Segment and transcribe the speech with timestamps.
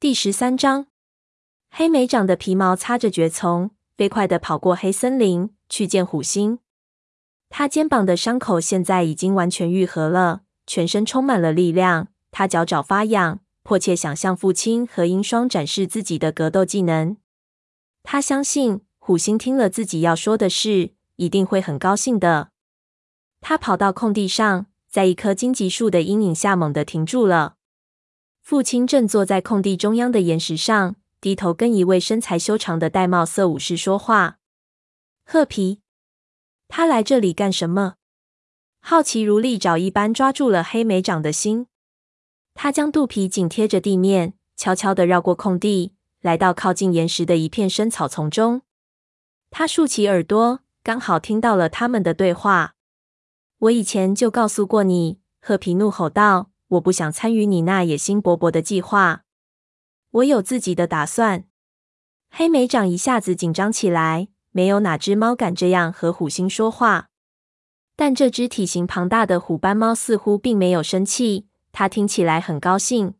[0.00, 0.86] 第十三章，
[1.70, 6.60] 黑莓长的皮毛擦着蕨丛，飞快地跑过黑森林，去见虎星。
[7.50, 12.08] 他肩膀的伤口现在已经完全愈合了，全身充满了力量。
[12.30, 17.18] 他脚爪发痒，迫切想向父亲和鹰双展示自己的格斗技能。
[18.02, 22.52] 他相信虎星听了自己要说的事，一定会很高兴的。
[23.42, 27.56] 他跑到空地上，在一棵荆棘树的阴影下猛地停住了。
[28.50, 34.38] 父亲正坐在空地中央的岩石上，低头跟一位身材修长的玳瑁色武士说话。
[35.24, 35.82] 褐皮。
[36.66, 37.94] 他来这里干什么？
[38.80, 41.68] 好奇如利爪一般抓住了黑莓长的心。
[42.54, 48.62] 他将肚皮紧贴着地面，悄悄地绕过空地，来到靠近岩石的一片深草丛中。
[49.50, 52.74] 他竖起耳朵，刚好听到了他们的对话。
[53.58, 59.22] 我以前就告诉过你，褐皮怒吼道：“我不想参与你那野心勃勃的计划。
[60.10, 61.44] 我有自己的打算。”
[62.30, 64.28] 黑莓长一下子紧张起来。
[64.52, 67.10] 没有哪只猫敢这样和虎星说话，
[67.94, 73.14] 但这只体型庞大的虎斑猫似乎并没有生气，它听起来很高兴。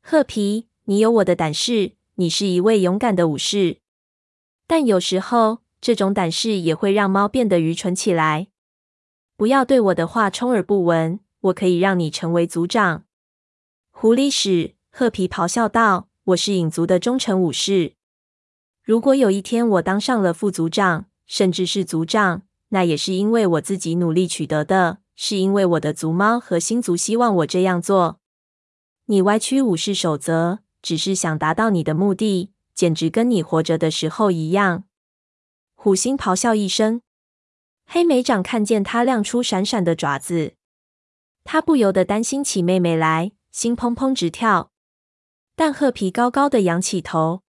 [0.00, 3.78] 褐皮，你有我的胆识，你是一位勇敢的武士，
[4.68, 8.46] 但有时候这种胆识也会让猫变得愚蠢起来。
[9.36, 13.04] 不要对我的话充耳不闻，我可以让你成为族长。
[13.90, 14.74] 狐狸屎！
[14.90, 17.94] 褐皮咆哮道：“我是影族的忠诚武士。”
[18.82, 28.20] 如果有一天我当上了副族长，甚至是族长，那也是因为我自己努力取得的，是因为我的族猫和星族希望我这样做。
[29.06, 34.84] 你歪曲武士守则，只是想达到你的目的，简直跟你活着的时候一样。
[35.74, 37.02] 虎星咆哮一声，
[37.86, 40.54] 黑莓长看见他亮出闪闪的爪子，
[41.46, 44.72] 他不由得担心起妹妹来，心砰砰直跳。
[45.54, 47.42] 但褐皮高高的仰起头。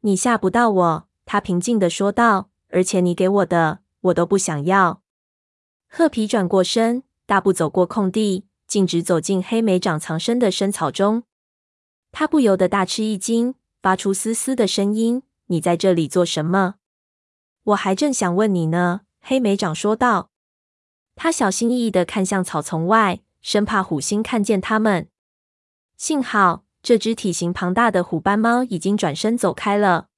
[0.00, 2.48] 你吓不到我，他平静地说道。
[2.72, 5.02] 而且你给我的，我都不想要。
[5.88, 11.24] 褐皮转过身，大步走过空地，径直走进黑莓长藏身的深草中。
[12.12, 16.76] 他不由得大吃一惊，发出嘶嘶的声音：“你在这里做什么？”
[17.64, 20.30] 我还正想问你呢。”黑莓长说道。
[21.22, 25.10] 他小心翼翼的看向草丛外，生怕虎星看见他们。
[25.94, 26.64] 幸好。
[26.82, 30.08] 这只体型庞大的虎斑猫已经转身走开了。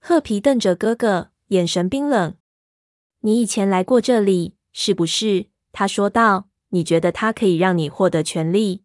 [0.00, 2.36] 褐皮瞪着哥哥，眼神冰冷。
[3.20, 6.48] “你以前来过这里，是不是？”他说道。
[6.72, 8.82] “你觉得它可以让你获得权力？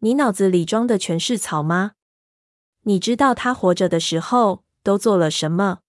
[0.00, 1.92] 你脑子里装的全是草吗？
[2.82, 5.82] 你知道他活着的时候都做了什么？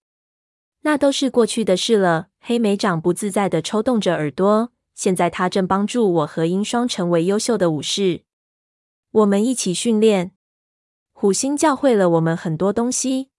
[0.82, 4.72] 那都是过去的事了。”黑莓长不自在地抽动着耳朵。
[4.94, 8.22] 现在他正帮助我和鹰双成为优秀的武士。
[9.10, 10.32] 我们一起训练。
[11.12, 13.30] 虎星教会了我们很多东西，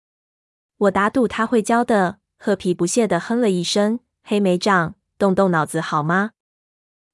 [0.78, 2.20] 我打赌他会教的。
[2.38, 4.00] 褐皮不屑地哼了一声。
[4.24, 6.32] 黑莓长，动动脑子好吗？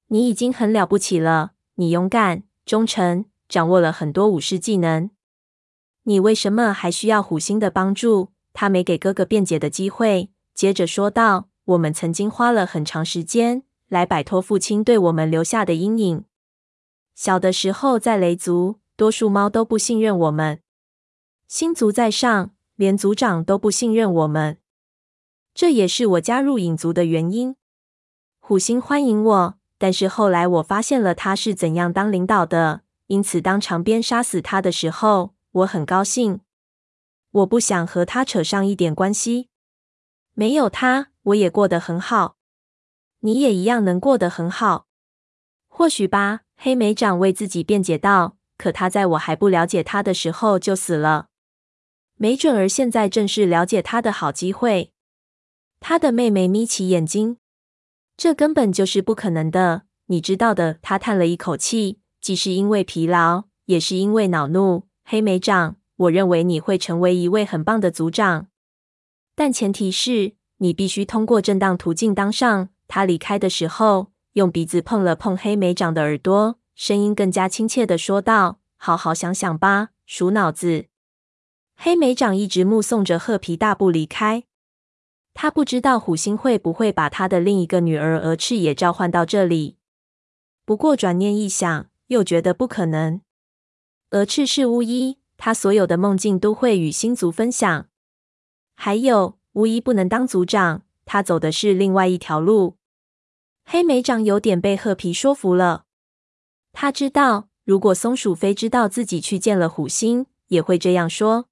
[0.06, 5.10] 你已经很了不起了，你勇敢、忠诚，掌握了很多武士技能。
[6.04, 8.30] 你为什么还需要虎星的帮助？
[8.60, 16.26] 他没给哥哥辩解的机会，接着说道：“我们曾经花了很长时间来摆脱父亲对我们留下的阴影。”
[17.16, 20.58] 小的时候，在雷族，多数猫都不信任我们；
[21.48, 24.58] 星族在上，连族长都不信任我们。
[25.54, 27.56] 这也是我加入影族的原因。
[28.40, 36.40] 虎星欢迎我，但是后来我发现了他是怎样当领导的，因此当长鞭杀死他的时候，我很高兴。
[37.30, 39.48] 我不想和他扯上一点关系。
[40.34, 42.36] 没有他，我也过得很好。
[43.20, 44.86] 你也一样能过得很好。
[45.68, 46.40] 或许吧。
[46.62, 51.28] 黑莓长为自己辩解道：“可他在我还不了解他的时候就死了，
[52.16, 54.92] 没准儿现在正是了解他的好机会。”
[55.80, 57.38] 他的妹妹眯起眼睛
[58.14, 64.86] ：“这根本就是不可能的，你知道的。”他叹了一口气，既是因为疲劳，也是因为恼怒。
[65.02, 68.46] 黑莓长，我认为你会成为一位很棒的族长，
[69.34, 72.70] 但前提是你必须通过正当途径当上。
[72.88, 80.86] 他离开的时候，用鼻子碰了碰黑莓长的耳朵，声音更加亲切地说道：“好好想想吧，鼠脑子。”
[81.76, 84.44] 黑莓长一直目送着褐皮大步离开。
[85.34, 89.76] 他不知道虎星会不会把他的另一个女儿蛾翅也召唤到这里。
[90.64, 93.20] 不过转念一想，又觉得不可能。
[94.10, 97.86] 蛾翅是巫医，他所有的梦境都会与星族分享。
[98.74, 102.76] 还有，巫医不能当族长，他走的是另外一条路。
[103.64, 105.86] 黑莓长有点被褐皮说服了。
[106.72, 111.46] 他知道，如果松鼠飞知道自己去见了虎星，也会这样说。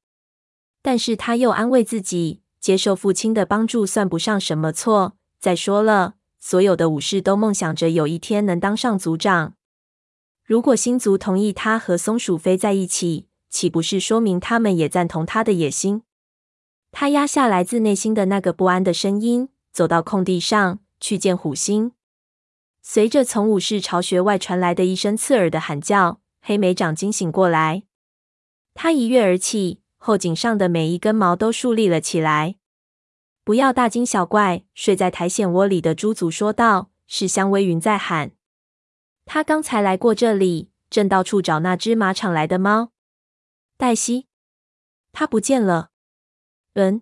[0.83, 5.17] 但是他又安慰自己，接受父亲的帮助算不上什么错。
[5.41, 9.55] 再说了，所有的武士都梦想着有一天能当上族长。
[10.45, 16.03] 如果星族同意他和松鼠飞在一起，岂不是说明他们也赞同他的野心？
[16.91, 21.93] 他压下来自内心的那个不安的声音，走到空地上去见虎星。
[22.81, 27.83] 随着从武士巢穴外传来的一声刺耳的喊叫，黑莓长惊醒过来。
[28.75, 32.57] 他一跃而起，后颈上的每一根毛都竖立了起来。
[33.45, 38.33] 不要大惊小怪，睡在苔藓窝里的猪族说道：“是香微云在喊。
[39.27, 42.93] 他刚才来过这里，正到处找那只马场来的猫。
[43.79, 44.27] 黛西，
[45.13, 45.91] 他不见了。”
[46.75, 47.01] 嗯，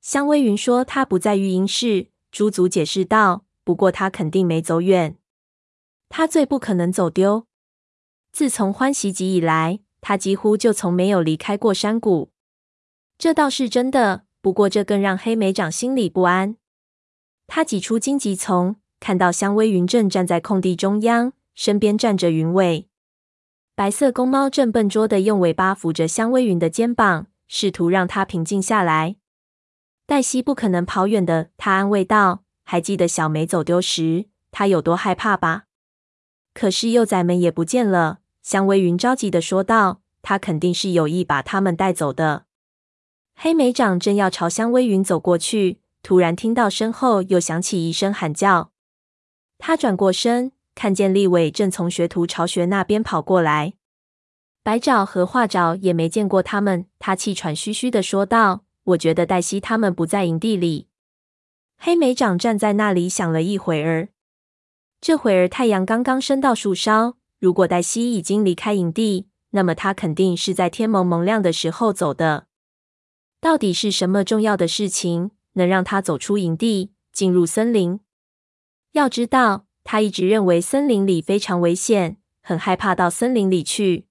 [0.00, 5.18] 香微云说：“他不在育婴室。”朱祖解释道：“不过他肯定没走远。
[6.08, 7.46] 他最不可能走丢。
[8.32, 12.32] 自从欢喜集以来，他几乎就从没有离开过山谷。
[13.18, 16.56] 这倒是真的，不过这更让黑莓长心里不安。
[17.46, 22.88] 他挤出荆棘丛，看到香微云正站在空地中央，身边站着云尾。
[23.74, 27.26] 白色公猫正笨拙地用尾巴扶着香微云的肩膀。
[27.54, 29.16] 试图让它平静下来。
[30.06, 35.64] 黛西不可能跑远的，他安慰道：“还记得小梅走丢时，她有多害怕吧？”
[36.54, 38.20] 可是幼崽们也不见了。
[38.40, 42.46] 香微云着急的说道：“他肯定是有意把他们带走的。”
[43.36, 48.72] 黑莓长正要朝香微云走过去，突然听到身后又响起一声喊叫。
[49.58, 53.74] 他转过身，看见利伟正从学徒巢穴那边跑过来。
[54.62, 60.88] 白爪和画爪也没见过他们，他气喘吁吁的说道：“我觉得黛西他们不在营地里。”
[61.78, 64.10] 黑莓长站在那里想了一会儿，
[65.00, 67.16] 这会儿太阳刚刚升到树梢。
[67.40, 72.46] 如果黛西已经离开营地，那么他肯定是在天蒙蒙亮的时候走的。
[73.40, 77.98] 到底是什么重要的事情能让他走出营地，进入森林？
[78.92, 84.06] 要知道，他一直认为森林里非常危险，很害怕到森林里去。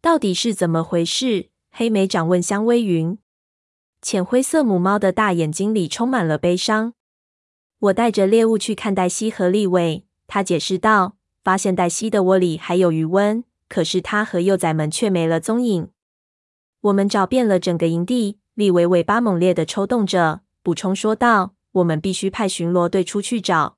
[0.00, 1.50] 到底是怎么回事？
[1.70, 3.18] 黑莓长问香微云。
[4.00, 6.94] 浅灰色母猫的大眼睛里充满了悲伤。
[7.78, 11.16] 我带着猎物去看黛西和利尾，他解释道。
[11.44, 15.88] 发现黛西的窝里还有余温，可是它和幼崽们却没了踪影。
[16.82, 18.38] 我们找遍了整个营地。
[18.52, 23.77] 利维尾巴猛烈地抽动着，补充说道：“我们必须派巡逻队出去找。”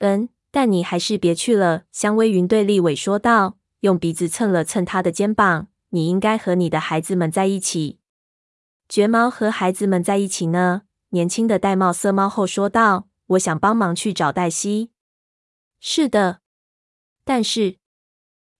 [0.00, 1.84] 嗯，但你还是别去了。
[1.90, 3.56] 香微云对立伟说道。
[3.80, 5.68] 用鼻子蹭了蹭他的肩膀。
[5.92, 7.98] 你应该和你的孩子们在一起。
[8.88, 10.82] 绝毛和孩子们在一起呢？
[11.10, 14.90] 年轻的玳瑁色猫后说道：“我想帮忙去找黛西。”
[15.80, 16.40] 是的，
[17.24, 17.78] 但是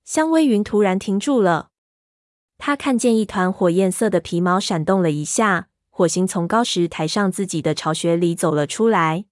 [0.04, 1.70] 香微云突然停住了。
[2.58, 9.26] 他看见一团火焰色的皮毛闪动了一下，火星从高石台上自己的巢穴里走了出来。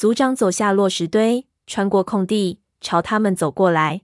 [0.00, 4.00] 族长走下落石堆，穿过空地，朝他们走过来。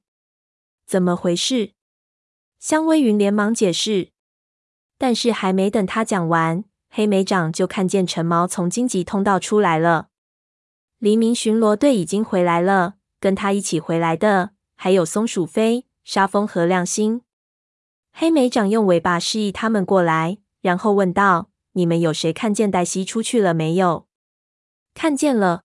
[0.85, 1.73] 怎么回事？
[2.59, 4.11] 香微云连忙解释，
[4.99, 10.09] 但是还没等他讲完，黑莓长就看见陈毛从荆棘通道出来了。
[10.99, 17.23] 黎明巡逻队已经回来了，跟他一起回来的还有松鼠飞、沙风和亮星。
[18.13, 24.07] 黑莓长用尾巴示意他们过来，然后问道：“你们有谁看见黛西出去了没有
[24.93, 25.63] ？”“看见了，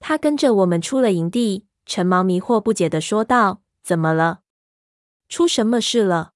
[0.00, 3.62] 他跟着我们出了营地。”陈毛迷惑不解的说道。
[3.82, 4.40] 怎么了？
[5.30, 6.32] 出什么事了？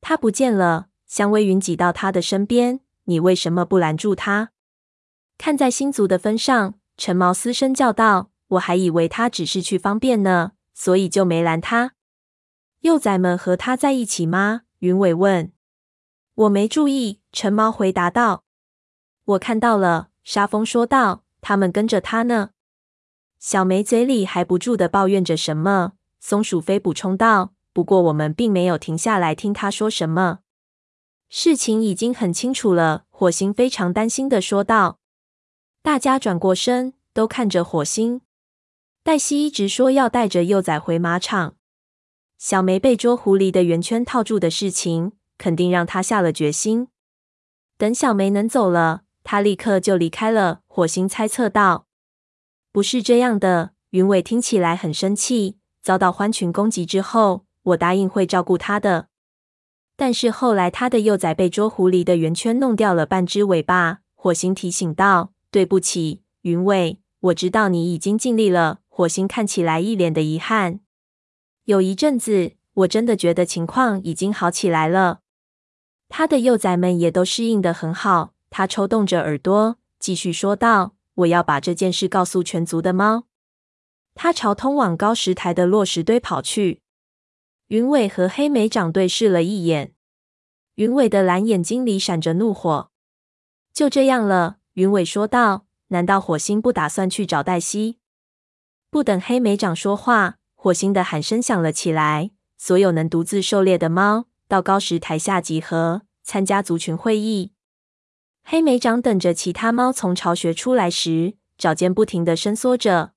[0.00, 0.86] 他不见了。
[1.06, 2.80] 香微云挤到他的身边。
[3.04, 4.52] 你为什么不拦住他？
[5.36, 11.92] 看在星族的分上，陈毛嘶声叫道：“我还以为他只是去方便呢，所以就没拦他。”
[12.80, 14.62] 幼崽们和他在一起吗？
[14.78, 15.52] 云尾问。
[16.34, 17.20] 我没注意。
[17.32, 18.44] 陈毛回答道。
[19.24, 20.08] 我看到了。
[20.24, 21.24] 沙风说道。
[21.42, 22.51] 他们跟着他呢。
[23.44, 25.94] 小梅嘴里还不住的抱怨着什么。
[26.20, 30.38] 松鼠飞补充道：“不过我们并没有停下来听他说什么。
[31.28, 35.00] 事情已经很清楚了。”火星非常担心的说道。
[35.82, 38.20] 大家转过身，都看着火星。
[39.02, 41.56] 黛西一直说要带着幼崽回马场。
[42.38, 46.86] 小梅被捉狐狸的圆圈套住的事情，肯定让他下了决心。
[47.76, 50.60] 等小梅能走了，他立刻就离开了。
[50.68, 51.86] 火星猜测道
[52.72, 55.58] ：“不是这样的。”云尾听起来很生气。
[55.82, 59.08] 遭到獾群攻击之后，我答应会照顾他的。
[59.96, 63.98] 但是后来，他的幼崽被捉狐狸的圆圈弄掉了半只尾巴。
[64.14, 70.80] 火星提醒道：“对不起，云尾，我知道你已经尽力了。”火星看起来一脸的遗憾。
[71.64, 75.20] 有一阵子，我真的觉得情况已经好起来了。
[76.08, 78.34] 他的幼崽们也都适应得很好。
[78.50, 83.26] 他抽动着耳朵，继续说道：“我要把这件事告诉全族的猫。”
[84.14, 86.82] 他朝通往高石台的落石堆跑去。
[87.68, 89.94] 云尾和黑莓长对视了一眼，
[90.74, 92.90] 云尾的蓝眼睛里闪着怒火。
[93.72, 97.98] 就这样了，云尾说道：“难道火星不打算去找黛西？”
[98.90, 107.51] 不等黑莓长说话，火星的喊声响了起来：“所有能独自狩猎的猫，到高石台下集合，参加族群会议。”
[108.44, 113.14] 黑莓长等着其他猫从巢穴出来时，爪尖不停地伸缩着。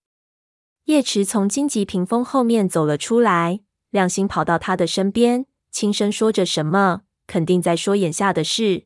[0.86, 8.86] 叶池从荆棘屏风后面走了出来，亮星跑到他的身边，轻声说着什么，肯定在说眼下的事。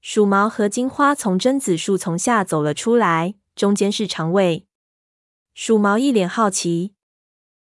[0.00, 4.66] 鼠毛和金花从榛子树丛下走了出来，中间是长尾。
[5.54, 6.94] 鼠毛一脸好奇。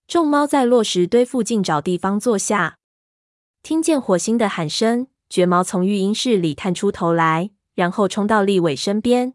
[0.07, 2.79] 众猫在落石堆附近找地方坐下，
[3.63, 7.51] 听见火星的喊声，绝毛从育婴室里探出头来。
[7.79, 9.35] 然后冲到立伟身边。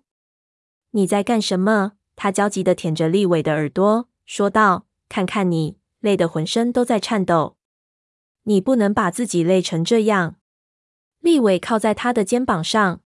[0.92, 1.94] 你在干什么？
[2.18, 7.56] 他焦急地舔着立伟的耳朵，说道：“看看你，累得浑身都在颤抖。
[8.44, 10.36] 你不能把自己累成这样。”
[11.24, 13.00] 立伟靠在他的肩膀上。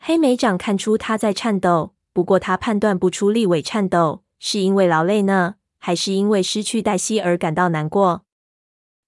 [0.00, 8.24] 黑莓长看出他在颤抖，不过他判断不出立伟颤抖是因为劳累呢，还是因为失去黛西而感到难过。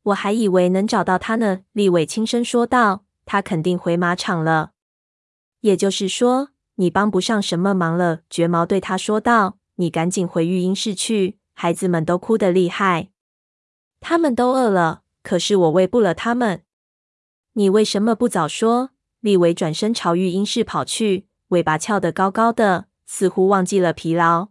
[0.05, 1.63] 我还以为能找到他呢。
[1.73, 4.71] 立伟轻声说道：“他肯定回马场了。”
[5.61, 13.11] 也就是说，你帮不上什么忙了。”绝毛对他说道，“你赶紧回育婴室去，孩子们都哭得厉害，
[14.01, 16.63] 他们都饿了，可是我喂不了他们。
[17.55, 18.91] 你为什么不早说？”
[19.21, 24.49] 立伟转身朝育婴室跑去，尾巴翘得高高的，似乎忘记了疲劳。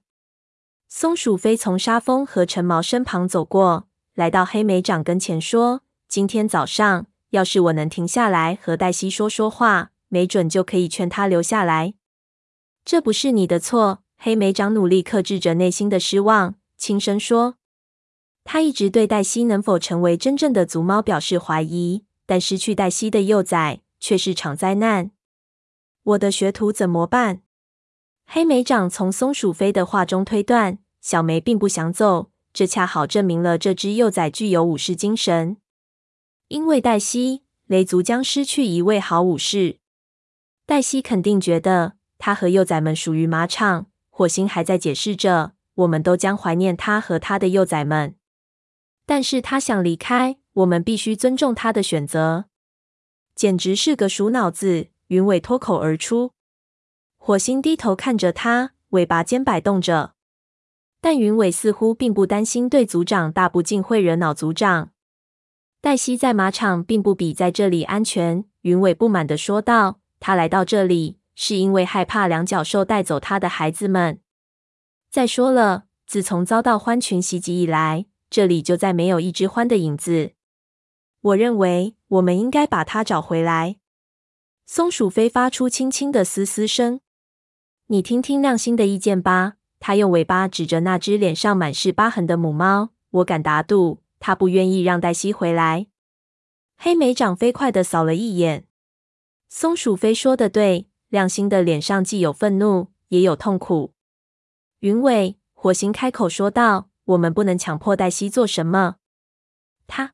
[0.88, 11.94] 松鼠飞从沙峰和陈毛身旁走过来到黑莓长跟前，说：“今天早上，要是我能停下来和黛西说说话。”没准就可以劝他留下来。
[12.84, 14.04] 这不是你的错。
[14.22, 17.56] 黑莓长努力克制着内心的失望，轻声说
[18.44, 25.12] ：“他一直对黛西能否成为真正的族猫表示怀疑，但失去黛西的幼崽却是场灾难。
[26.04, 27.44] 我的学徒怎么办？”
[28.28, 35.56] 黑莓长从松鼠飞的话中推断，小梅并不想走，这恰好证明了这只幼崽具有武士精神。
[36.50, 39.78] 因为黛西，雷族将失去一位好武士。
[40.70, 43.88] 黛西肯定觉得他和幼崽们属于马场。
[44.12, 48.16] 火星还在解释着：“我们都将怀念他和他的幼崽们。”
[49.08, 52.46] 但是他想离开，我们必须尊重他的选择。
[53.34, 54.90] 简直是个鼠脑子！
[55.08, 56.34] 云尾脱口而出。
[57.18, 60.14] 火星低头看着他，尾巴尖摆动着。
[61.02, 64.92] 但云尾似乎并不担心对族长大不敬会惹恼族长。
[65.82, 68.46] 黛西在马场并不比在这里安全。
[68.62, 70.00] 云尾不满地说道。
[70.20, 74.20] 他来到这里是因为害怕两脚兽带走他的孩子们。
[75.10, 80.34] 再说了，自从遭到獾群袭击以来，这里就再没有一只獾的影子。
[81.22, 83.78] 我认为我们应该把它找回来。
[84.66, 87.02] 松鼠飞发出轻轻的嘶嘶声。
[87.88, 89.54] 你听听亮星的意见吧。
[89.80, 92.90] 他用尾巴指着那只脸上满是疤痕的母猫。
[93.12, 95.88] 我敢打赌，他不愿意让黛西回来。
[96.78, 98.66] 黑莓长飞快地扫了一眼。
[99.52, 103.94] 松鼠飞说的对，亮星的脸上既有愤怒，也有痛苦。
[104.82, 108.98] 云尾，火星开口说道：“我们不能强迫黛西做什么。
[109.88, 110.14] 他，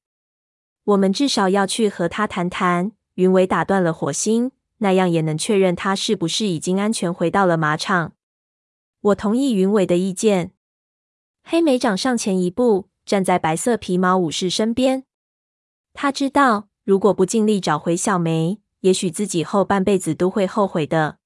[0.85, 8.13] 我们至少要去和他谈谈。”云尾打断了火星，那样也能确认他是不是已经安全回到了马场。
[8.99, 10.53] 我同意云尾的意见。
[11.43, 15.05] 黑莓长上前一步，站在白色皮毛武士身边。
[15.93, 18.59] 他知道，如果不尽力找回小梅。
[18.85, 21.17] 也许自己后半辈子都会后悔的。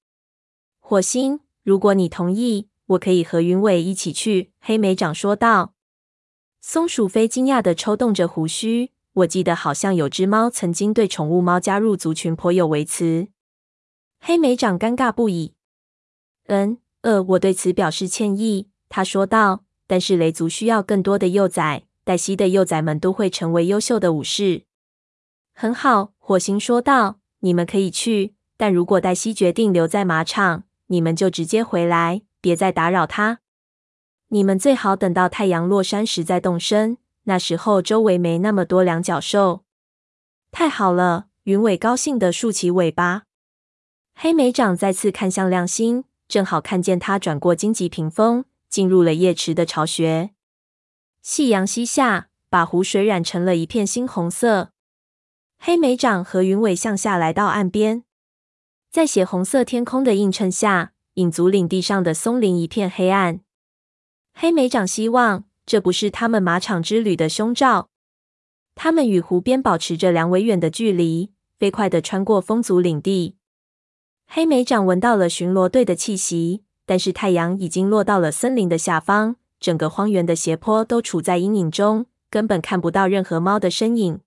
[0.80, 5.74] 火星，如果你同意，我可以和云尾一起去。”黑莓长说道。
[6.62, 8.92] 松鼠飞惊讶地抽动着胡须。
[9.12, 13.28] 我记得好像有只猫曾经对宠物猫加入族群颇有微词。
[14.22, 15.54] 黑莓长尴尬不已。
[16.48, 18.70] 嗯，呃，我对此表示歉意。
[18.88, 19.66] 他说道。
[19.86, 24.66] 但是雷族需要更多的幼崽，黛西的幼崽们都会成为优秀的武士。
[25.52, 27.19] 很好，火星说道。
[27.40, 33.40] 你们可以去，但如果黛西决定留在马场，你们就直接回来，别再打扰她。
[34.30, 39.64] 你们最好等到太阳落山时再动身，那时候周围没那么多两脚兽。
[40.52, 43.24] 太好了，云尾高兴地竖起尾巴。
[44.14, 50.32] 黑莓长再次看向亮星，正好看见他转过荆棘屏风，进入了夜池的巢穴。
[51.22, 54.72] 夕阳西下，把湖水染成了一片猩红色。
[55.62, 58.04] 黑莓长和云尾向下来到岸边，
[58.90, 63.42] 在血红色天空的映衬下，影族领地上的松林一片黑暗。
[64.34, 67.90] 黑莓长希望这不是他们马场之旅的凶兆。
[68.74, 73.36] 他们与湖边保持着两尾远的距离，飞快地穿过风族领地。
[74.28, 84.22] 黑莓长闻到了巡逻队的气息，但是太阳已经落到了森林的下方，整个荒原的斜坡都处在阴影中，根本看不到任何猫的身影。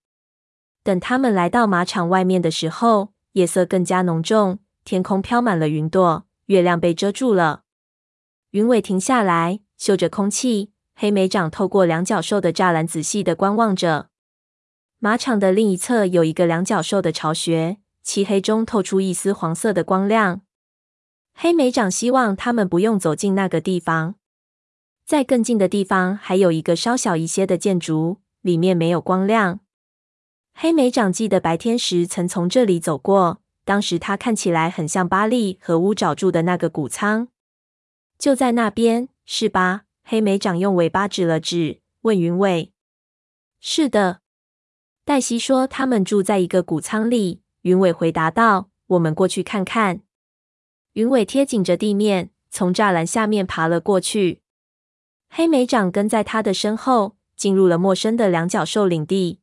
[0.83, 7.63] 等他们来到马场外面的时候，夜色更加浓重，天空飘满了云朵，月亮被遮住了。
[8.51, 10.73] 云尾停下来，嗅着空气。
[10.95, 14.09] 黑莓长透过两角兽的栅栏仔细的观望着。
[14.99, 20.43] 马场的另一侧有一个两角兽的巢穴，漆黑中透出一丝黄色的光亮。
[21.35, 24.17] 黑莓长希望他们不用走进那个地方。
[25.05, 29.61] 在更近的地方还有一个稍小一些的建筑，里面没有光亮。
[30.55, 37.29] 黑莓长记得白天时曾从这里走过，当时它看起来很像巴利和乌爪住的那个谷仓，
[38.19, 39.83] 就在那边，是吧？
[40.05, 42.73] 黑莓长用尾巴指了指，问云尾
[43.61, 44.21] ：“是的。”
[45.05, 50.03] 黛西说：“他们住在一个谷仓里。”云尾回答道：“我们过去看看。”
[50.95, 54.43] 云尾贴紧着地面，从栅栏下面爬了过去。
[55.29, 59.41] 黑莓长跟在他的身后，进入了陌生的两角兽领地。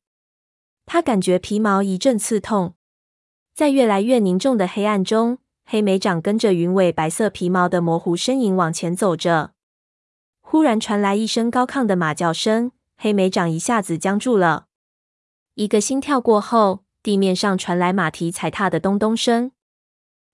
[0.92, 2.74] 他感觉皮毛一阵刺痛，
[3.54, 9.52] 在越来越凝重的黑暗中，黑莓长跟着云尾白色皮毛的模糊身影往前走着。
[10.42, 14.66] 忽然传来一声高亢的马叫声，黑莓长一下子僵住了。
[15.54, 19.52] 一个心跳过后，地面上传来马蹄踩踏的咚咚声。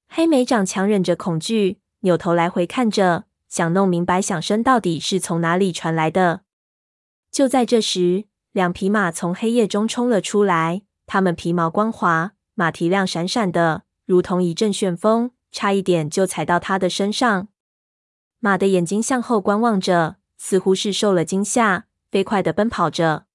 [0.07, 6.43] 黑莓长强忍着恐惧，扭头来回看着，想弄明白响声到底是从哪里传来的。
[7.29, 8.23] 就在这时，
[8.55, 17.49] 两匹马从黑夜中冲了出来，它们皮毛光滑，马蹄亮闪闪的，如同一阵旋风，差一点就踩到他的身上。
[18.39, 23.25] 马的眼睛向后观望着，似乎是受了惊吓，飞快地奔跑着。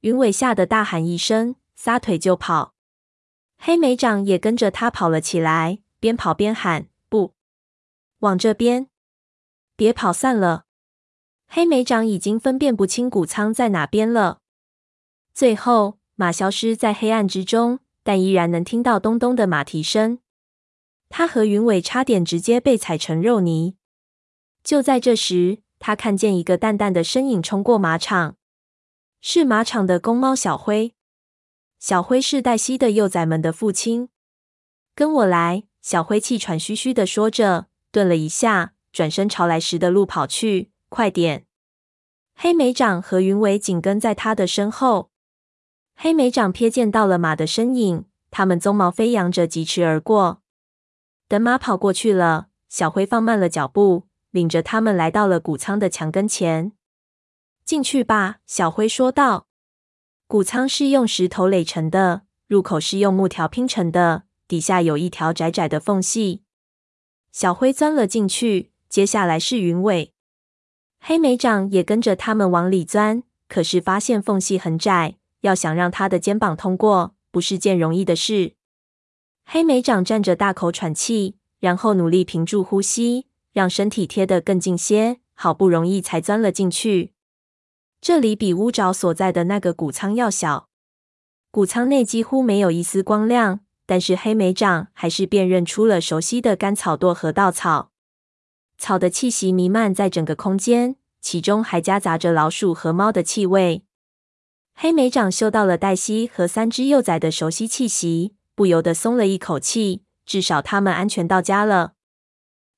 [0.00, 2.74] 云尾吓得大喊一声，撒腿就跑。
[3.58, 7.34] 黑莓长也跟着他跑了起来，边跑边喊：“不，
[8.18, 8.88] 往这边！
[9.76, 10.64] 别跑散了！”
[11.54, 14.38] 黑莓长已经分辨不清谷仓在哪边了。
[15.34, 20.20] 最后，马消失在黑暗之中，但依然能听到咚咚的马蹄声。
[21.10, 23.76] 他和云尾差点直接被踩成肉泥。
[24.64, 28.36] 就在这时，他看见一个淡淡的身影冲过马场。
[29.20, 30.94] 是马场的公猫小灰，
[31.78, 34.08] 小灰是黛西的幼崽们的父亲。
[34.94, 40.71] 跟我来，小灰气喘吁吁的说着，顿了一下，转身朝来时的路跑去。
[40.92, 41.46] 快点！
[42.34, 45.10] 黑莓长和云尾紧跟在他的身后。
[45.94, 50.42] 黑莓长瞥见到了马的身影，它们鬃毛飞扬着疾驰而过。
[51.28, 56.72] 等马跑过去了，小灰放慢了脚步，领着他们来到了谷仓的墙跟前。
[57.64, 59.46] 进去吧，小灰说道。
[60.26, 66.42] 谷仓是用石头垒成的，入口是用木条拼成的，底下有一条窄窄的缝隙。
[67.30, 70.11] 小灰钻了进去，接下来是云尾。
[71.04, 78.52] 黑莓长也跟着他们往里钻，可是发现缝隙很窄，要想让他的肩膀通过，不是件容易的事。
[79.44, 87.12] 黑莓长站着大口喘气，然后努力屏住呼吸，让身体贴得更近些，好不容易才钻了进去。
[88.00, 90.68] 这里比乌爪所在的那个谷仓要小，
[91.50, 97.91] 谷仓内几乎没有一丝光亮，但是黑莓长还是辨认出了熟悉的干草垛和稻草。
[98.82, 103.84] 草的气息弥漫在整个空间，其中还夹杂着老鼠和猫的气味。
[104.74, 111.92] 黑莓长嗅到了黛西和三只幼崽的熟悉气息，不由得松了一口气，至少他们安全到家了。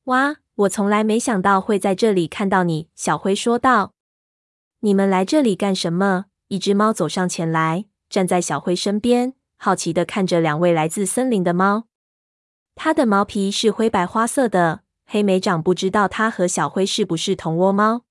[0.04, 3.94] 哇，我从来没想到会在这里看到你，小灰说道。
[4.80, 6.26] 你们来这里干什么？
[6.48, 11.84] 一只猫走上前来，站在小灰身边，好奇的看着两位来自森林的猫。
[12.74, 14.83] 它的毛皮是灰白花色的。
[15.04, 18.04] 黑莓长不知道它和小灰是不是同窝猫。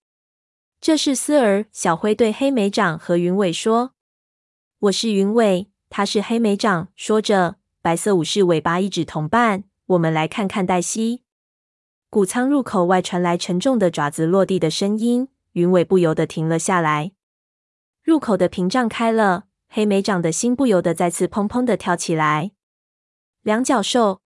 [0.79, 1.65] 这是思儿。
[1.71, 3.93] 小灰对黑莓长和云尾说
[4.79, 11.23] ：“我是云尾，他是黑莓长。”说着，白色武士尾巴一指同伴：“我们来看看黛西。”
[12.09, 15.29] 谷仓入口外传来沉重的爪子落地的声音。
[15.53, 17.11] 云尾不由得停了下来，
[18.01, 22.53] 入口的屏障开了，黑莓长的心不由得再次砰砰的跳起来。
[23.43, 24.22] 两角兽，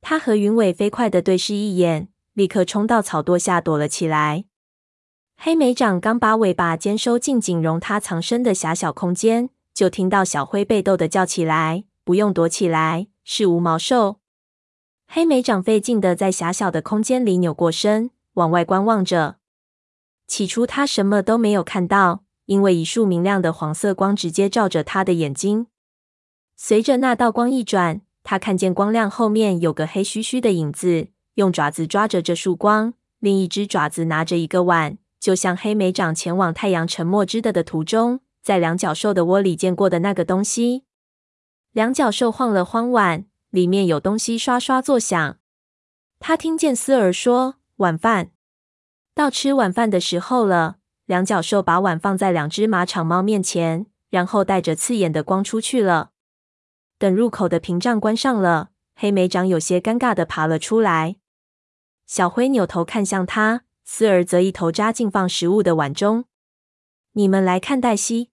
[0.00, 4.44] 他和云尾飞快的对视一眼，立刻冲到草垛下躲了起来。
[5.36, 14.20] 黑莓长刚把尾巴尖收进仅容它藏身的狭小空间，就听到小灰被逗得叫起来：“不用躲起来，是无毛兽。”
[15.08, 19.38] 黑莓长费劲地在狭小的空间里扭过身，往外观望着。
[20.26, 25.66] 起初他什么都没有看到，因为一束明亮的黄色光直接照着他的眼睛。
[26.54, 40.84] 随着那道光一转，他看见光亮后面有个黑黢黢的影子，用爪子抓着这束光，另一只爪子拿着一个碗，就像黑莓长前往太阳沉没之的的途中，在两脚兽的窝里见过的那个东西。
[41.72, 45.36] 两脚兽晃了晃碗，里面有东西刷刷作响。
[46.18, 48.30] 他听见斯儿说：“晚饭。”
[49.14, 56.10] 到吃晚饭的时候了，两脚兽把碗放在两只马场猫面前，然后带着刺眼的光出去了。
[57.00, 61.16] 等入口的屏障关上了，黑莓长有些尴尬的爬了出来。
[62.04, 66.26] 小灰扭头看向他，斯儿则一头扎进放食物的碗中。
[67.12, 68.28] 你们来看黛西。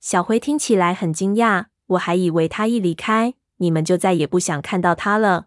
[0.00, 5.46] 小灰听起来很惊讶，我还以为他一离开，你们就再也不想看到他了。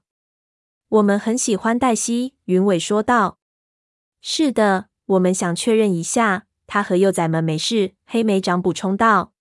[0.87, 3.39] 我们很喜欢黛西，云尾说道。
[4.21, 7.95] 是的，我们想确认一下，他和幼崽们没事。
[8.05, 9.33] 黑莓长补充道。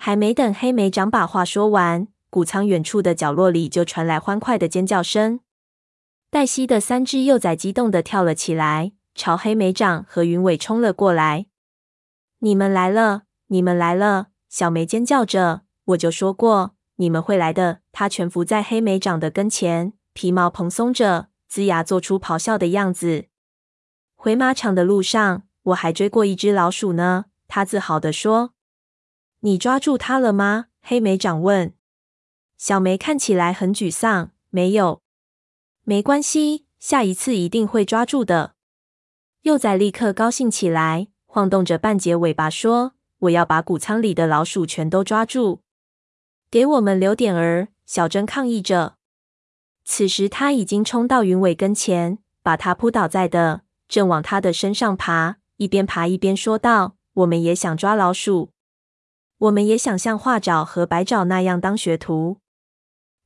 [0.00, 5.40] 还没等黑莓长把话说完，谷仓远处的角落里就传来欢快的尖叫声。
[6.30, 11.46] 黛西的三只幼崽激动地跳了起来，朝黑莓长和云尾冲了过来。
[12.38, 13.24] 你们来了！
[13.48, 14.28] 你们来了！
[14.48, 15.62] 小梅尖叫着。
[15.86, 17.80] 我就说过，你们会来的。
[17.90, 23.26] 它蜷伏在黑莓长的跟前，皮毛蓬松着，龇牙做出咆哮的样子。
[24.14, 27.24] 回马场的路上，我还追过一只老鼠呢。
[27.48, 28.52] 他自豪地说
[29.40, 31.74] ：“你抓住它了吗？”黑莓长问。
[32.56, 34.30] 小莓看起来很沮丧。
[34.50, 35.02] 没有，
[35.84, 38.54] 没关系，下一次一定会抓住的。
[39.42, 45.60] 幼崽立刻高兴起来，晃动着半截尾巴说：“我要把谷仓里的老鼠全都抓住，
[46.50, 48.96] 给我们留点儿。”小珍抗议着。
[49.84, 53.62] 此时他已经冲到云尾跟前，把它扑倒在的。
[53.86, 58.52] 正往他的身上爬，一边爬一边说道：“我们也想抓老鼠，
[59.38, 62.38] 我们也想像画爪和白爪那样当学徒。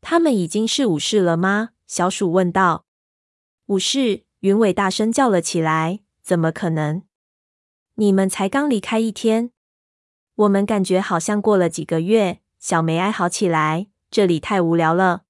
[0.00, 2.84] 他们已经是武士了吗？”小鼠问道。
[3.66, 7.02] “武士！”云尾大声叫了起来，“怎么可能？
[7.94, 9.52] 你们才刚离开一天，
[10.34, 15.22] 我们感觉好像过了几个月。”小梅哀嚎起来，“这里太无聊了。”“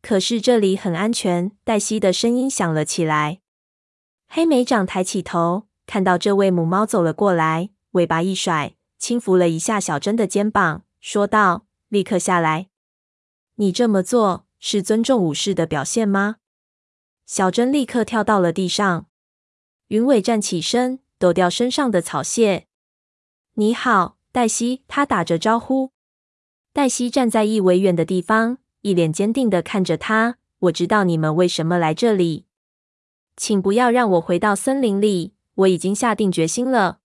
[0.00, 3.40] 可是这里很安全。”黛西的声音响了起来。
[4.28, 12.68] 黑莓长抬起头，看到这位母猫走了过来，尾巴一甩，轻抚了一下小珍的肩膀，说道：“立刻下来！
[13.56, 16.36] 你这么做是尊重武士的表现吗？”
[17.26, 19.06] 小珍立刻跳到了地上。
[19.88, 22.68] 云伟站起身，抖掉身上的草屑。
[23.54, 25.90] “你好，黛西。”他打着招呼。
[26.72, 30.38] 黛西站在一围远的地方，一脸坚定的看着他。
[30.60, 32.46] “我知道你们为什么来这里。”
[33.36, 37.00] 请不要让我回到森林里，我已经下定决心了。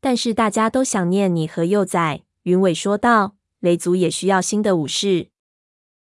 [0.00, 3.36] 但是大家都想念你和幼崽，云尾说道。
[3.60, 5.30] 雷族也需要新的武士。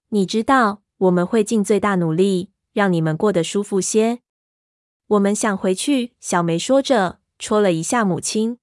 [0.09, 4.20] 你知道，我们会尽最大努力让你们过得舒服些。
[5.07, 8.59] 我们想回去，小梅说着，戳了一下母亲。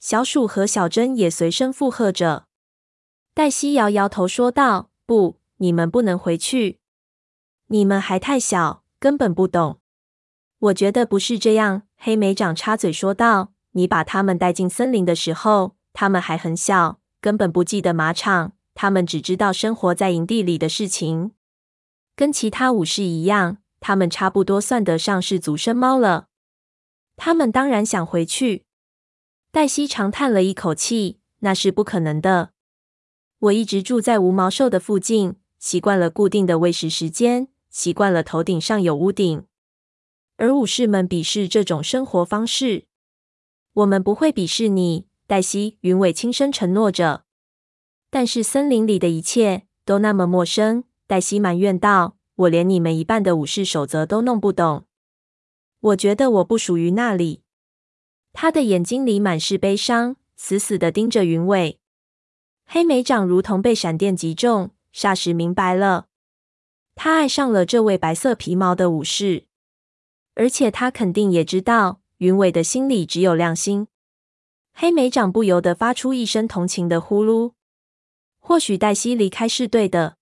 [0.00, 2.46] 小鼠和小珍也随声附和着。
[3.32, 6.80] 黛西摇摇头说道：“不，你们不能回去，
[7.68, 9.78] 你们还太小，根本不懂。”
[10.58, 18.52] 我觉得不是这样，黑莓长插嘴说道：“你把他们带进森林的时候，他们还很小，根本不记得马场。
[18.74, 21.32] 他们只知道生活在营地里的事情。
[22.16, 26.28] 跟其他武士一样，他们差不多算得上是祖生猫了。
[27.16, 28.64] 他们当然想回去。”
[29.52, 32.52] 黛西长叹了一口气：“那是不可能的。
[33.38, 39.44] 我一直住在无毛兽的附近，习惯了固定的喂食时间，习惯了头顶上有屋顶。”
[40.38, 42.86] 而武士们鄙视这种生活方式。
[43.74, 45.78] 我们不会鄙视你，黛西。
[45.80, 47.24] 云伟轻声承诺着。
[48.10, 54.84] 但是森林里的一切都那么陌生，黛西埋怨道：“我连你们一半的武士守则都弄不懂。
[55.80, 57.42] 我觉得我不属于那里。”
[58.34, 61.78] 他的眼睛里满是悲伤，死死地盯着云伟。
[62.66, 66.08] 黑莓长如同被闪电击中，霎时明白了，
[66.94, 69.46] 他爱上了这位白色皮毛的武士。
[70.34, 73.88] 而且他肯定也知道，云尾的心里只有亮星。
[74.72, 77.54] 黑莓长不由得发出一声同情的呼噜。
[78.38, 80.18] 或许黛西离开是对的，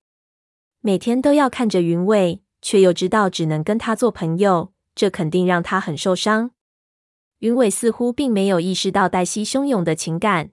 [0.81, 6.53] 每天都要看着云尾，却又知道只能跟他做朋友，这肯定让他很受伤。
[7.41, 10.53] 云尾似乎并没有意识到黛西汹涌的情感。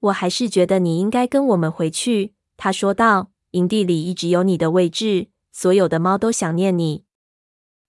[0.00, 3.30] 我还是觉得你应该跟我们回去，他说道。
[3.52, 7.04] 营地里一直有你的位置，所有的猫都想念你。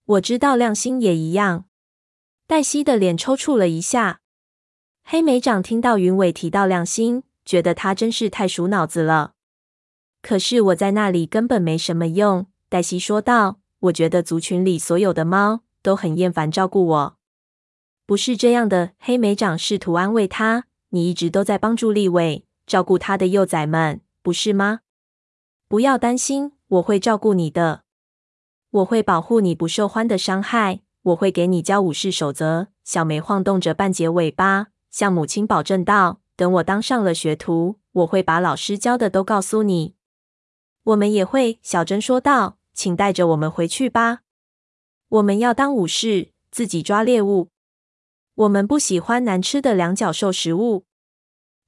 [0.06, 1.66] 我知道亮星也一样。
[2.52, 4.20] 黛西的脸抽搐了一下。
[5.04, 9.32] 黑莓长听到云尾提到亮星，觉得他真是太鼠脑子了。
[10.20, 13.60] 可是我在那里根本没什么用，黛西说道。
[13.84, 17.16] 我觉得族群里所有的猫都很厌烦照顾我。
[18.04, 20.66] 不是这样的，黑莓长试图安慰他。
[20.90, 24.80] 你一直都在帮助立伟照顾他的幼崽们，不是吗？
[25.68, 27.84] 不要担心，我会照顾你的。
[28.68, 30.82] 我会保护你不受獾的伤害。
[31.02, 32.68] 我会给你教武士守则。
[32.84, 39.94] 小梅晃动着半截尾巴，向母亲保证道：“等我当上了学徒，我会把老师教的都告诉你。”
[40.82, 44.22] 我们也会，小珍说道：“请带着我们回去吧。
[45.08, 47.50] 我们要当武士，自己抓猎物。
[48.34, 50.84] 我们不喜欢难吃的两角兽食物。”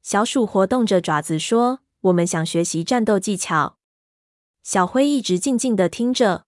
[0.03, 3.79] 小鼠活动着爪子说：“我们想学习战斗技巧。”
[4.65, 6.47] 小灰一直静静的听着。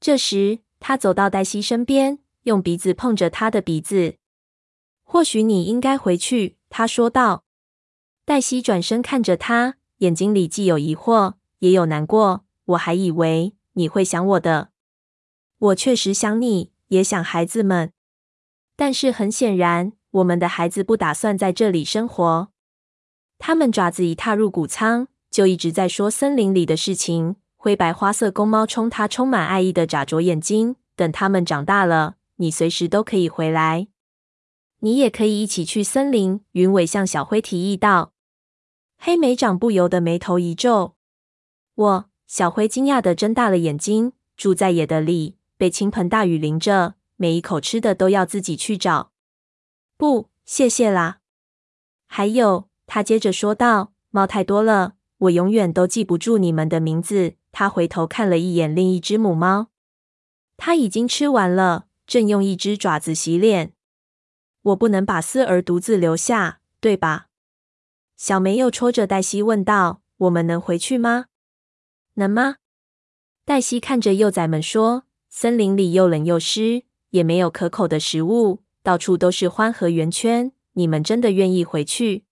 [0.00, 4.16] 这时，他走到黛西身边，用鼻子碰着她的鼻子。
[5.02, 7.44] “或许你应该回去。”他说道。
[8.26, 12.44] 黛西转身看着他，眼睛里既有疑惑，也有难过。
[12.76, 14.72] “我还以为你会想我的。
[15.56, 17.90] 我确实想你，也想孩子们。
[18.76, 22.50] 但是很显然，我们的孩子不打算在这里生活。
[23.38, 27.36] 他们爪子一踏入谷仓。”就一直在说森林里的事情。
[27.64, 30.76] 灰白花色公猫冲他充满爱意的眨着眼睛。
[30.94, 33.88] 等他们长大了，你随时都可以回来。
[34.80, 36.42] 你也可以一起去森林。
[36.52, 38.12] 云尾向小灰提议道。
[38.98, 40.96] 黑莓长不由得眉头一皱。
[41.74, 44.12] 我，小灰惊讶的睁大了眼睛。
[44.36, 49.12] 住在野的里，被倾盆大雨淋着，每一口吃的都要自己去找。
[49.96, 51.20] 不，谢谢啦。
[52.06, 54.96] 还有，他接着说道，猫太多了。
[55.16, 57.36] 我永远都记不住你们的名字。
[57.54, 59.68] 他回头看了一眼另一只母猫，
[60.56, 63.72] 它已经吃完了，正用一只爪子洗脸。
[64.62, 67.28] 我不能把思儿独自留下，对吧？
[68.16, 71.26] 小梅又戳着黛西问道：“我们能回去吗？
[72.14, 72.56] 能吗？”
[73.46, 80.50] 黛西看着幼崽们说：“森林里又冷又湿，也没有可口的食物，到处都是獾和圆圈。
[80.72, 82.24] 你们真的愿意回去？”“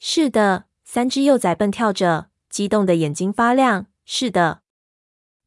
[0.00, 3.86] 是的。”三只幼崽蹦跳着，激动的眼睛发亮。
[4.12, 4.62] 是的，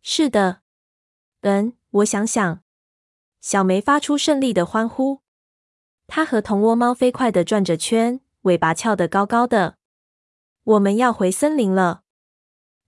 [0.02, 0.62] 是的。
[1.42, 2.64] 嗯，我想想。
[3.42, 5.22] 小梅发出胜利的欢呼。
[6.08, 9.78] 她和同窝猫飞快的转着圈，尾巴翘得高高的。
[10.64, 12.04] 我们要回森林了！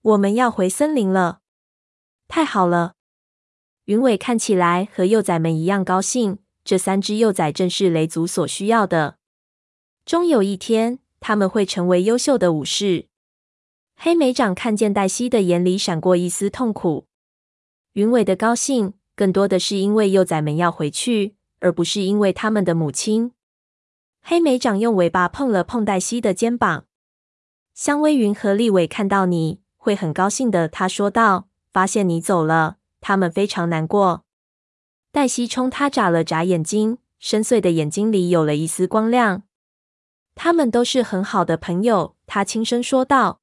[0.00, 1.42] 我们要回森林了！
[2.26, 2.94] 太好了！
[3.84, 6.38] 云尾看起来和幼崽们一样高兴。
[6.64, 9.18] 这三只幼崽正是雷族所需要的。
[10.06, 11.00] 终有一天。
[11.20, 13.08] 他们会成为优秀的武士。
[13.96, 17.06] 黑莓长看见黛西的眼里闪过一丝痛苦。
[17.94, 23.32] 云尾的高兴更多的是因为幼崽们要回去，而不是因为他们的母亲。
[24.22, 26.84] 黑莓长用尾巴碰了碰黛西的肩膀。
[27.74, 31.48] 香薇云和立伟看到你会很高兴的，他说道。
[31.72, 34.24] 发现你走了，他们非常难过。
[35.12, 39.42] 黛西冲他眨了眨眼睛，深邃的眼睛里有了一丝光亮。
[40.34, 43.42] 他们都是很好的朋友，他轻声说道。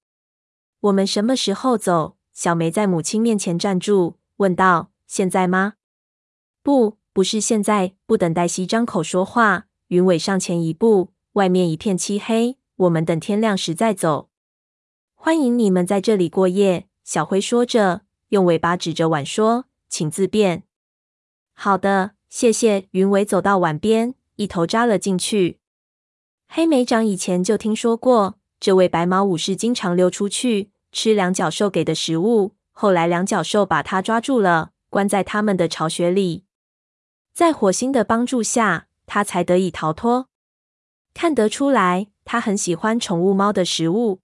[0.84, 2.17] 我们什么时候走？
[2.34, 5.76] 小梅在母亲面前站住，问道：“现在吗
[6.62, 11.13] ？”“不，不是现在。”不等黛西张口说话，云尾上前一步。
[11.34, 14.30] 外面一片漆黑，我们等天亮时再走。
[15.15, 20.63] 欢迎你们在这里过夜。”小灰说着，用尾巴指着碗说：“请自便。
[21.56, 25.60] ”“好的，谢谢。”云尾走到碗边，一头扎了进去。
[26.50, 32.56] 黑莓长以前就听说过，这位白毛武士经常溜出去吃两脚兽给的食物。
[32.72, 36.46] 后来两脚兽把他抓住了，关在他们的巢穴里。
[37.34, 40.30] 在火星的帮助下，他才得以逃脱。
[41.14, 44.22] 看得出来，他很喜欢宠物猫的食物。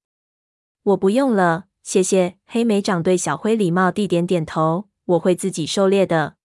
[0.84, 2.38] 我不用了，谢谢。
[2.46, 4.88] 黑莓长对小灰礼貌地点点头。
[5.06, 6.36] 我会自己狩猎的。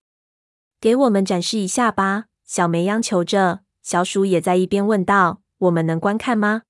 [0.81, 3.61] 给我们展示一下吧，小梅央求着。
[3.83, 5.43] 小鼠也在一边问道。
[5.59, 6.63] 我们能观看吗？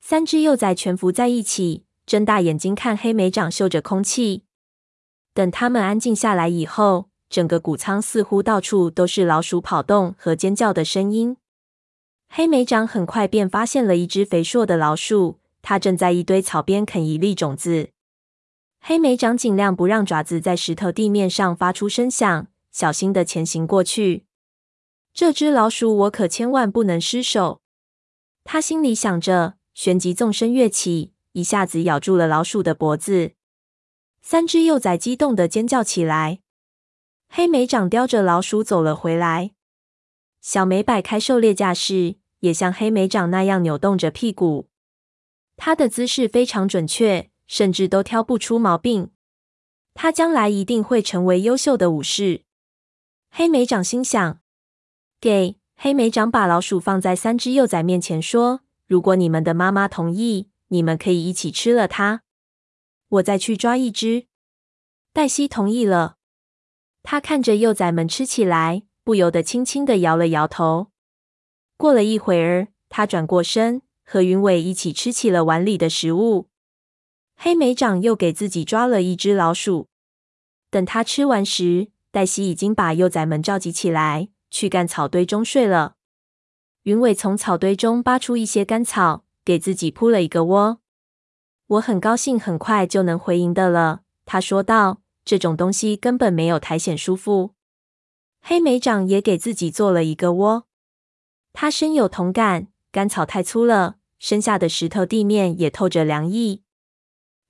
[0.00, 4.44] 三只幼崽蜷伏在一起，睁大眼睛看黑莓长嗅着空气。
[5.32, 11.36] 等他们安静下来以后，整个谷仓似乎到处都是老鼠跑动和尖叫的声音。
[12.28, 17.90] 黑莓长很快便发现了一只肥硕的老鼠，它正在一堆草边啃一粒种子。
[18.80, 24.26] 黑莓长尽量不让爪子在石头地面上发出声响，小心的前行过去。
[25.14, 27.62] 这只老鼠我可千万不能失手。
[28.44, 33.32] 他心里想着，旋即纵身跃起，一下子咬住了老鼠的脖子。
[34.22, 36.40] 三只幼崽激动地尖叫起来。
[37.28, 39.50] 黑莓长叼着老鼠走了回来。
[40.40, 44.68] 小莓摆开狩猎架势，也像黑莓长那样扭动着屁股。
[45.56, 49.10] 他的姿势非常准确，甚至都挑不出毛病。
[49.92, 52.42] 他将来一定会成为优秀的武士。
[53.30, 54.40] 黑莓长心想。
[55.20, 62.22] 给黑莓长把老鼠放在三只幼崽面前，说：“如果你们的妈妈同意，你们可以一起吃了它。
[63.08, 64.26] 我再去抓一只。”
[65.12, 66.16] 黛西同意了。
[67.02, 70.90] 他看着幼崽们吃起来，不由得轻轻的摇了摇头。
[71.76, 76.48] 过了一会儿，他转过身，和云尾一起吃起了碗里的食物。
[77.36, 79.88] 黑莓长又给自己抓了一只老鼠。
[80.70, 85.96] 等他吃完时，黛西已经把幼崽们召集起来，去干草堆中睡了。
[86.84, 90.80] 云尾从草堆中扒出一些干草，给自己铺了一个窝。
[91.66, 95.00] 我很高兴，很快就能回营的了，他说道。
[95.26, 97.54] 这种东西根本没有苔藓舒服。
[98.42, 100.66] 黑莓长也给自己做了一个窝。
[101.54, 106.62] 他深有同感，干草太粗了，身下的石头地面也透着凉意。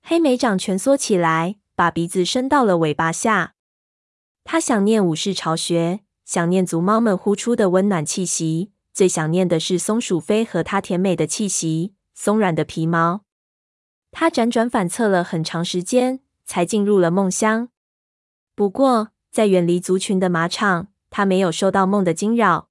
[0.01, 3.55] 黑莓长蜷缩起来，把鼻子伸到了尾巴下。
[4.45, 13.21] 他想念武士巢穴，想念族猫们呼出的温暖气息，最想念的是松鼠飞和它甜美的气息，松软的皮毛。
[14.09, 16.21] 它辗转反侧了很长时间。
[16.45, 17.69] 才进入了梦乡。
[18.53, 22.69] 不过，在远离族群的马场，它没有受到梦的惊扰。